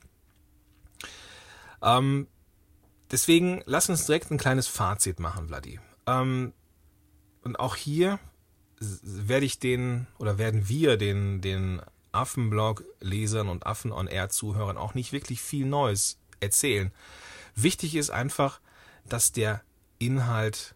[1.82, 2.26] Ähm,
[3.10, 5.80] deswegen lass uns direkt ein kleines Fazit machen, Vladi.
[6.06, 6.52] Ähm,
[7.42, 8.18] und auch hier
[8.80, 15.66] werde ich den oder werden wir den, den Affenblog-Lesern und Affen-on-Air-Zuhörern auch nicht wirklich viel
[15.66, 16.92] Neues erzählen.
[17.54, 18.60] Wichtig ist einfach,
[19.06, 19.62] dass der
[19.98, 20.74] Inhalt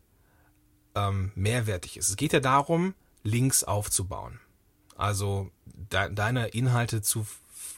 [0.95, 2.11] ähm, mehrwertig ist.
[2.11, 4.39] Es geht ja darum, Links aufzubauen.
[4.97, 7.27] Also de deine Inhalte zu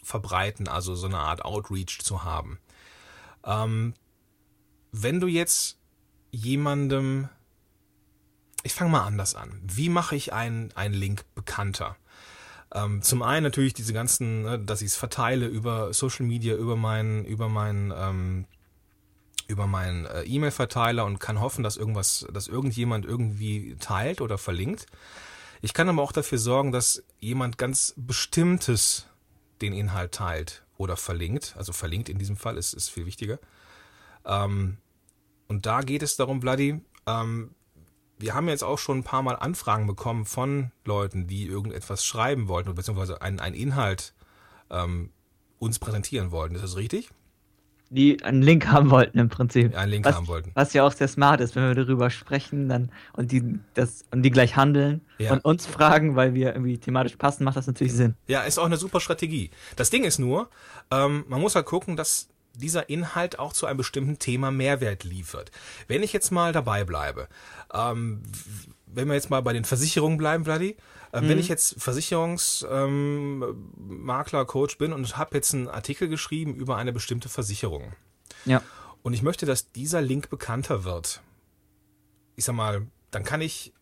[0.03, 2.59] verbreiten, also so eine Art Outreach zu haben.
[3.47, 3.95] Ähm,
[4.93, 5.79] wenn du jetzt
[6.31, 7.29] jemandem,
[8.63, 9.61] ich fange mal anders an.
[9.63, 11.97] Wie mache ich einen, einen Link bekannter?
[12.75, 16.77] Ähm, zum einen natürlich diese ganzen, ne, dass ich es verteile über Social Media, über
[16.77, 18.47] meinen, über meinen, ähm,
[19.47, 24.87] über meinen äh, E-Mail-Verteiler und kann hoffen, dass irgendwas, dass irgendjemand irgendwie teilt oder verlinkt.
[25.63, 29.07] Ich kann aber auch dafür sorgen, dass jemand ganz Bestimmtes
[29.63, 31.55] den Inhalt teilt oder verlinkt.
[31.57, 33.39] Also verlinkt in diesem Fall ist, ist viel wichtiger.
[34.25, 34.79] Ähm,
[35.49, 37.55] und da geht es darum, Bloody, ähm,
[38.19, 42.49] wir haben jetzt auch schon ein paar Mal Anfragen bekommen von Leuten, die irgendetwas schreiben
[42.49, 44.15] wollten, beziehungsweise einen, einen Inhalt
[44.71, 45.11] ähm,
[45.59, 46.55] uns präsentieren wollten.
[46.55, 47.11] Ist das richtig?
[47.89, 49.77] Die einen Link haben wollten im Prinzip.
[49.77, 50.51] Einen Link was, haben wollten.
[50.55, 54.23] Was ja auch sehr smart ist, wenn wir darüber sprechen dann und die, das, und
[54.23, 55.33] die gleich handeln ja.
[55.33, 58.15] und uns fragen, weil wir irgendwie thematisch passen, macht das natürlich Sinn.
[58.27, 59.51] Ja, ist auch eine super Strategie.
[59.77, 60.49] Das Ding ist nur,
[60.91, 65.51] ähm, man muss halt gucken, dass dieser Inhalt auch zu einem bestimmten Thema Mehrwert liefert.
[65.89, 67.29] Wenn ich jetzt mal dabei bleibe,
[67.73, 68.23] ähm,
[68.87, 70.77] wenn wir jetzt mal bei den Versicherungen bleiben, Bloody,
[71.13, 71.29] äh, mhm.
[71.29, 76.93] wenn ich jetzt Versicherungsmakler, ähm, Coach bin und habe jetzt einen Artikel geschrieben über eine
[76.93, 77.93] bestimmte Versicherung.
[78.45, 78.63] Ja.
[79.03, 81.23] Und ich möchte, dass dieser Link bekannter wird.
[82.35, 83.73] Ich sag mal, dann kann ich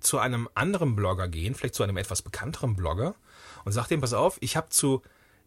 [0.00, 3.14] zu einem anderen Blogger gehen, vielleicht zu einem etwas bekannteren Blogger
[3.64, 5.02] und sage dem, pass auf, ich habe zu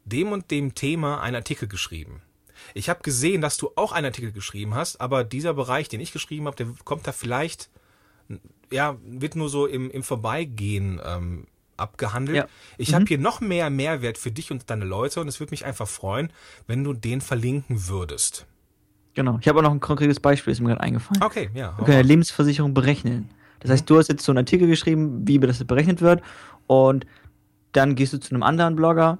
[0.06, 2.22] dem und dem Thema einen Artikel geschrieben.
[2.74, 6.12] Ich habe gesehen, dass du auch einen Artikel geschrieben hast, aber dieser Bereich, den ich
[6.12, 7.70] geschrieben habe, der kommt da vielleicht,
[8.72, 12.38] ja, wird nur so im, im Vorbeigehen ähm, abgehandelt.
[12.38, 12.48] Ja.
[12.78, 12.96] Ich mhm.
[12.96, 15.88] habe hier noch mehr Mehrwert für dich und deine Leute und es würde mich einfach
[15.88, 16.32] freuen,
[16.68, 18.46] wenn du den verlinken würdest.
[19.16, 19.38] Genau.
[19.42, 21.24] Ich habe auch noch ein konkretes Beispiel, ist mir gerade eingefallen.
[21.24, 21.78] Okay, ja.
[21.78, 23.30] Wir können ja Lebensversicherung berechnen.
[23.60, 26.22] Das heißt, du hast jetzt so einen Artikel geschrieben, wie das berechnet wird
[26.68, 27.06] und
[27.74, 29.20] dann gehst du zu einem anderen Blogger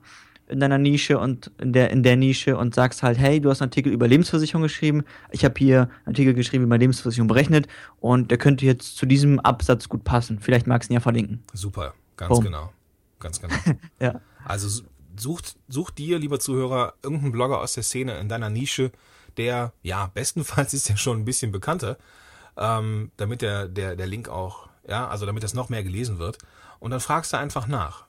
[0.50, 3.62] in deiner Nische und in der, in der Nische und sagst halt, hey, du hast
[3.62, 7.68] einen Artikel über Lebensversicherung geschrieben, ich habe hier einen Artikel geschrieben über Lebensversicherung berechnet
[8.00, 10.40] und der könnte jetzt zu diesem Absatz gut passen.
[10.40, 11.44] Vielleicht magst du ihn ja verlinken.
[11.54, 12.44] Super, ganz Boom.
[12.44, 12.74] genau.
[13.20, 13.56] Ganz genau.
[14.00, 14.22] ja.
[14.46, 14.84] Also
[15.18, 18.92] sucht, such dir, lieber Zuhörer, irgendeinen Blogger aus der Szene in deiner Nische,
[19.38, 21.98] der, ja, bestenfalls ist ja schon ein bisschen bekannter,
[22.58, 26.38] ähm, damit der, der, der Link auch, ja, also damit das noch mehr gelesen wird.
[26.80, 28.09] Und dann fragst du einfach nach.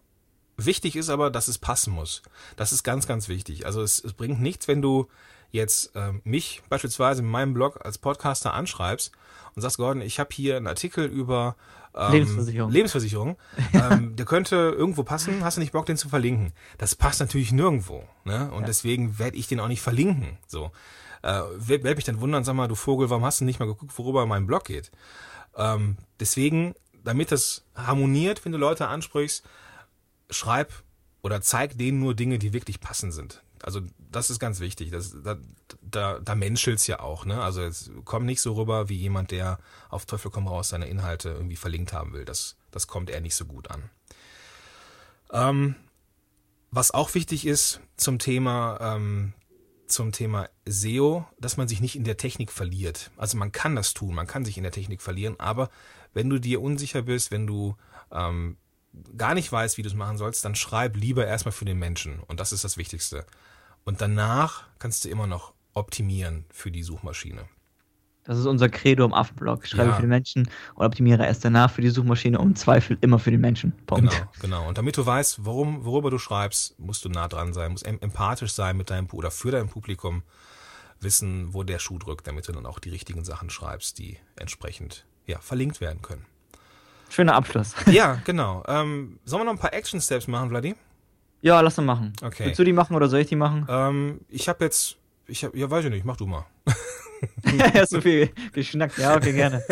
[0.64, 2.22] Wichtig ist aber, dass es passen muss.
[2.56, 3.66] Das ist ganz, ganz wichtig.
[3.66, 5.08] Also es, es bringt nichts, wenn du
[5.50, 9.12] jetzt äh, mich beispielsweise in meinem Blog als Podcaster anschreibst
[9.54, 11.56] und sagst, Gordon, ich habe hier einen Artikel über
[11.94, 12.70] ähm, Lebensversicherung.
[12.70, 13.36] Lebensversicherung.
[13.72, 15.42] ähm, der könnte irgendwo passen.
[15.42, 16.52] Hast du nicht Bock, den zu verlinken?
[16.78, 18.04] Das passt natürlich nirgendwo.
[18.24, 18.50] Ne?
[18.52, 18.66] Und ja.
[18.66, 20.38] deswegen werde ich den auch nicht verlinken.
[20.46, 20.70] So.
[21.22, 23.96] Äh, werde mich dann wundern, sag mal, du Vogel, warum hast du nicht mal geguckt,
[23.98, 24.90] worüber mein Blog geht?
[25.56, 29.44] Ähm, deswegen, damit das harmoniert, wenn du Leute ansprichst,
[30.30, 30.72] schreib
[31.22, 33.42] oder zeig denen nur Dinge, die wirklich passend sind.
[33.62, 34.90] Also das ist ganz wichtig.
[34.90, 35.36] Das, da
[35.82, 37.24] da, da menschelt's ja auch.
[37.24, 37.42] Ne?
[37.42, 41.30] Also es kommt nicht so rüber wie jemand, der auf Teufel komm raus seine Inhalte
[41.30, 42.24] irgendwie verlinkt haben will.
[42.24, 43.90] Das, das kommt eher nicht so gut an.
[45.32, 45.74] Ähm,
[46.70, 49.32] was auch wichtig ist zum Thema ähm,
[49.86, 53.10] zum Thema SEO, dass man sich nicht in der Technik verliert.
[53.16, 55.68] Also man kann das tun, man kann sich in der Technik verlieren, aber
[56.12, 57.76] wenn du dir unsicher bist, wenn du
[58.12, 58.56] ähm,
[59.16, 62.20] gar nicht weißt, wie du es machen sollst, dann schreib lieber erstmal für den Menschen.
[62.20, 63.24] Und das ist das Wichtigste.
[63.84, 67.48] Und danach kannst du immer noch optimieren für die Suchmaschine.
[68.24, 69.66] Das ist unser Credo im Affenblog.
[69.66, 69.96] Schreibe ja.
[69.96, 73.40] für den Menschen und optimiere erst danach für die Suchmaschine und Zweifel immer für den
[73.40, 73.72] Menschen.
[73.86, 74.10] Punkt.
[74.12, 74.68] Genau, genau.
[74.68, 78.52] Und damit du weißt, worum, worüber du schreibst, musst du nah dran sein, musst empathisch
[78.52, 80.22] sein mit deinem oder für dein Publikum,
[81.00, 85.06] wissen, wo der Schuh drückt, damit du dann auch die richtigen Sachen schreibst, die entsprechend
[85.26, 86.26] ja, verlinkt werden können.
[87.10, 87.74] Schöner Abschluss.
[87.86, 88.62] Ja, genau.
[88.66, 90.74] Ähm, sollen wir noch ein paar Action Steps machen, Vladi?
[91.42, 92.12] Ja, lass uns machen.
[92.22, 92.46] Okay.
[92.46, 93.66] Willst du die machen oder soll ich die machen?
[93.68, 94.96] Ähm, ich habe jetzt,
[95.26, 96.46] ich hab, ja, weiß ich nicht, mach du mal.
[97.74, 98.98] ja, so viel geschnackt.
[98.98, 99.62] Ja, okay, gerne.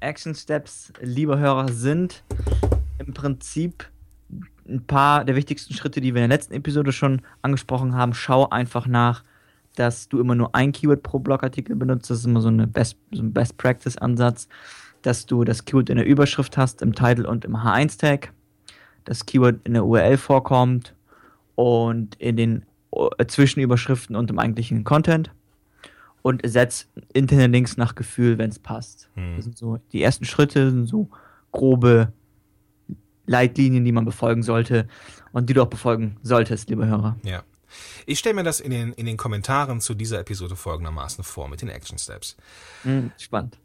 [0.00, 2.24] Action Steps, lieber Hörer, sind
[2.98, 3.88] im Prinzip
[4.66, 8.14] ein paar der wichtigsten Schritte, die wir in der letzten Episode schon angesprochen haben.
[8.14, 9.22] Schau einfach nach,
[9.76, 12.10] dass du immer nur ein Keyword pro Blogartikel benutzt.
[12.10, 14.48] Das ist immer so, eine Best, so ein Best Practice Ansatz.
[15.02, 18.32] dass du das Keyword in der Überschrift hast, im Title und im H1-Tag,
[19.06, 20.94] das Keyword in der URL vorkommt
[21.54, 25.30] und in den äh, Zwischenüberschriften und im eigentlichen Content
[26.22, 29.08] und setz interne Links nach Gefühl, wenn es passt.
[29.14, 29.36] Hm.
[29.36, 31.08] Das sind so die ersten Schritte, sind so
[31.52, 32.12] grobe
[33.26, 34.86] Leitlinien, die man befolgen sollte
[35.32, 37.16] und die du auch befolgen solltest, liebe Hörer.
[37.22, 37.42] Ja.
[38.06, 41.62] Ich stelle mir das in den, in den Kommentaren zu dieser Episode folgendermaßen vor mit
[41.62, 42.36] den Action Steps.
[42.82, 43.58] Hm, spannend.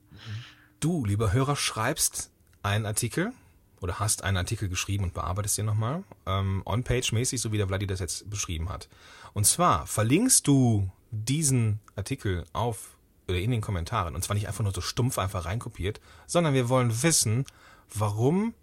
[0.79, 2.31] Du, lieber Hörer, schreibst
[2.63, 3.33] einen Artikel
[3.81, 7.87] oder hast einen Artikel geschrieben und bearbeitest den nochmal, ähm, on-page-mäßig, so wie der Vladi
[7.87, 8.89] das jetzt beschrieben hat.
[9.33, 14.63] Und zwar verlinkst du diesen Artikel auf oder in den Kommentaren und zwar nicht einfach
[14.63, 17.45] nur so stumpf einfach reinkopiert, sondern wir wollen wissen,
[17.93, 18.53] warum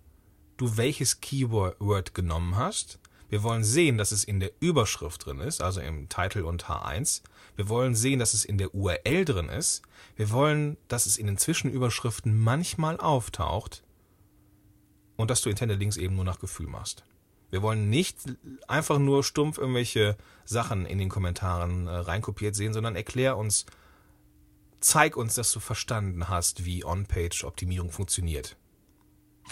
[0.56, 2.98] du welches Keyword genommen hast.
[3.32, 7.22] Wir wollen sehen, dass es in der Überschrift drin ist, also im Titel und H1.
[7.56, 9.80] Wir wollen sehen, dass es in der URL drin ist.
[10.16, 13.84] Wir wollen, dass es in den Zwischenüberschriften manchmal auftaucht
[15.16, 17.06] und dass du Intended Links eben nur nach Gefühl machst.
[17.48, 18.18] Wir wollen nicht
[18.68, 23.64] einfach nur stumpf irgendwelche Sachen in den Kommentaren äh, reinkopiert sehen, sondern erklär uns,
[24.80, 28.58] zeig uns, dass du verstanden hast, wie On-Page-Optimierung funktioniert.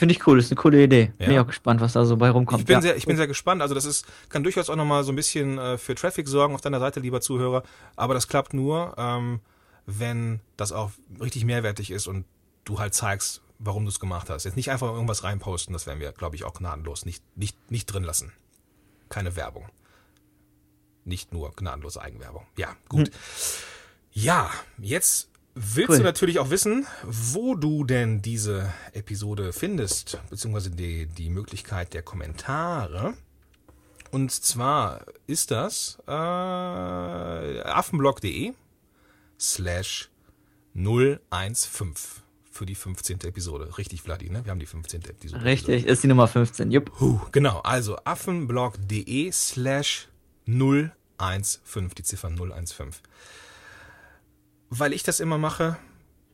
[0.01, 1.13] Finde ich cool, ist eine coole Idee.
[1.19, 1.27] Ja.
[1.27, 2.61] Bin ich auch gespannt, was da so bei rumkommt.
[2.63, 2.81] Ich bin, ja.
[2.81, 3.61] sehr, ich bin sehr gespannt.
[3.61, 6.63] Also das ist, kann durchaus auch nochmal so ein bisschen äh, für Traffic sorgen auf
[6.63, 7.65] deiner Seite, lieber Zuhörer.
[7.97, 9.41] Aber das klappt nur, ähm,
[9.85, 12.25] wenn das auch richtig mehrwertig ist und
[12.65, 14.45] du halt zeigst, warum du es gemacht hast.
[14.45, 17.85] Jetzt nicht einfach irgendwas reinposten, das werden wir, glaube ich, auch gnadenlos nicht, nicht, nicht
[17.85, 18.33] drin lassen.
[19.11, 19.69] Keine Werbung.
[21.05, 22.47] Nicht nur gnadenlose Eigenwerbung.
[22.57, 23.11] Ja, gut.
[24.13, 25.99] Ja, jetzt willst Cool.
[25.99, 32.03] du natürlich auch wissen, wo du denn diese Episode findest, beziehungsweise die, die Möglichkeit der
[32.03, 33.15] Kommentare.
[34.11, 38.53] Und zwar ist das äh, affenblog.de
[39.39, 40.11] slash
[40.75, 41.95] 015
[42.51, 43.21] für die 15.
[43.23, 43.79] Episode.
[43.79, 44.45] Richtig, Vladi, ne?
[44.45, 45.03] Wir haben die 15.
[45.05, 45.45] Episode.
[45.45, 46.71] Richtig, ist die Nummer 15.
[46.73, 46.93] Jupp.
[47.01, 50.09] Huh, genau, also affenblog.de slash
[50.47, 52.89] 015, die Ziffer 015.
[54.71, 55.77] Weil ich das immer mache,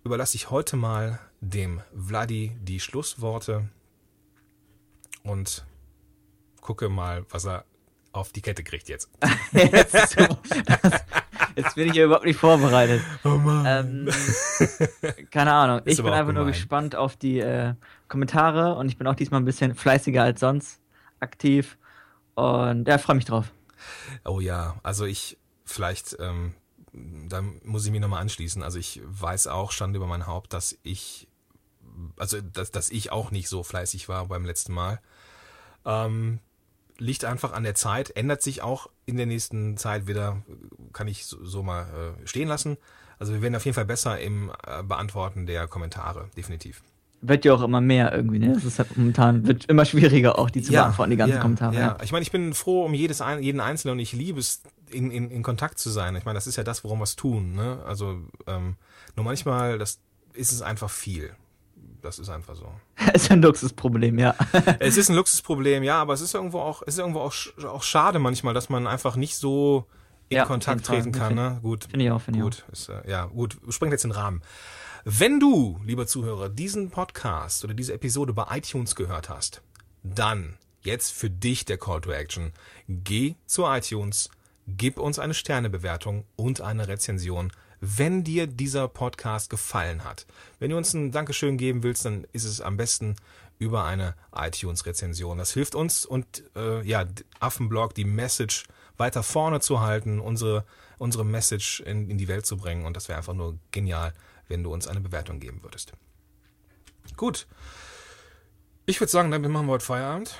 [0.04, 3.68] überlasse ich heute mal dem Vladi die Schlussworte
[5.22, 5.64] und
[6.60, 7.64] gucke mal, was er
[8.12, 9.10] auf die Kette kriegt jetzt.
[9.52, 10.38] Jetzt, so-
[11.54, 13.02] jetzt bin ich ja überhaupt nicht vorbereitet.
[13.24, 13.66] Oh Mann.
[13.66, 14.08] Ähm,
[15.30, 15.80] keine Ahnung.
[15.84, 16.52] Ist Ich bin einfach nur gemein.
[16.52, 17.74] gespannt auf die äh,
[18.08, 20.80] Kommentare und ich bin auch diesmal ein bisschen fleißiger als sonst
[21.20, 21.76] aktiv.
[22.36, 23.52] Und ja, freue mich drauf.
[24.24, 26.54] Oh ja, also ich vielleicht, ähm,
[27.28, 28.62] da muss ich mich nochmal anschließen.
[28.62, 31.28] Also ich weiß auch, stand über mein Haupt, dass ich,
[32.16, 35.00] also dass, dass ich auch nicht so fleißig war beim letzten Mal.
[35.84, 36.40] Ähm,
[36.98, 40.42] liegt einfach an der Zeit, ändert sich auch in der nächsten Zeit wieder,
[40.92, 42.76] kann ich so, so mal äh, stehen lassen.
[43.18, 46.82] Also wir werden auf jeden Fall besser im äh, Beantworten der Kommentare, definitiv.
[47.22, 48.52] Wird ja auch immer mehr irgendwie, ne?
[48.52, 51.74] Das ist halt momentan, wird immer schwieriger auch, die zu beantworten, die ganzen ja, Kommentare.
[51.74, 51.80] Ja.
[51.80, 51.98] Ja.
[52.02, 55.10] ich meine, ich bin froh um jedes ein, jeden Einzelnen und ich liebe es, in,
[55.10, 56.16] in, in Kontakt zu sein.
[56.16, 57.54] Ich meine, das ist ja das, worum wir es tun.
[57.54, 57.82] Ne?
[57.86, 58.76] Also ähm,
[59.14, 60.00] nur manchmal, das
[60.34, 61.34] ist es einfach viel.
[62.02, 62.72] Das ist einfach so.
[63.14, 64.34] ist ein Luxusproblem, ja.
[64.78, 67.82] es ist ein Luxusproblem, ja, aber es ist irgendwo auch, es ist irgendwo auch, auch
[67.82, 69.86] schade manchmal, dass man einfach nicht so
[70.28, 71.34] in Ja, Kontakt treten kann.
[71.34, 71.58] Ne?
[71.62, 72.50] Gut, Finde ich auch, finde ich auch.
[72.50, 74.42] Gut, ist, äh, ja, gut, springt jetzt den Rahmen.
[75.04, 79.62] Wenn du, lieber Zuhörer, diesen Podcast oder diese Episode bei iTunes gehört hast,
[80.02, 82.52] dann jetzt für dich der Call to Action.
[82.88, 84.30] Geh zu iTunes,
[84.66, 90.26] gib uns eine Sternebewertung und eine Rezension, wenn dir dieser Podcast gefallen hat.
[90.58, 93.16] Wenn du uns ein Dankeschön geben willst, dann ist es am besten
[93.58, 95.38] über eine iTunes-Rezension.
[95.38, 97.04] Das hilft uns und äh, ja,
[97.40, 98.64] Affenblog die Message
[98.96, 100.64] weiter vorne zu halten, unsere,
[100.98, 102.84] unsere Message in, in die Welt zu bringen.
[102.84, 104.12] Und das wäre einfach nur genial,
[104.48, 105.92] wenn du uns eine Bewertung geben würdest.
[107.16, 107.46] Gut.
[108.84, 110.38] Ich würde sagen, damit machen wir heute Feierabend.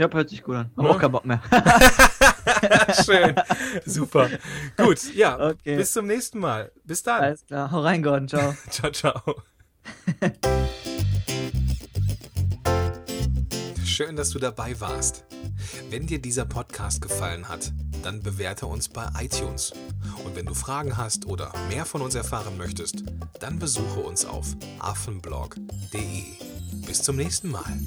[0.00, 0.70] Ja, hört sich gut an.
[0.78, 0.90] Hab Ja.
[0.92, 1.42] auch keinen Bock mehr.
[3.04, 3.34] Schön.
[3.84, 4.30] Super.
[4.78, 5.38] Gut, ja.
[5.50, 5.76] Okay.
[5.76, 6.72] Bis zum nächsten Mal.
[6.84, 7.20] Bis dann.
[7.22, 7.70] Alles klar.
[7.70, 8.26] Hau rein, Gordon.
[8.26, 8.54] Ciao.
[8.70, 9.42] Ciao, ciao.
[13.84, 15.24] Schön, dass du dabei warst.
[15.90, 17.70] Wenn dir dieser Podcast gefallen hat,
[18.02, 19.74] dann bewerte uns bei iTunes.
[20.24, 23.04] Und wenn du Fragen hast oder mehr von uns erfahren möchtest,
[23.40, 24.46] dann besuche uns auf
[24.78, 26.24] affenblog.de.
[26.86, 27.78] Bis zum nächsten Mal.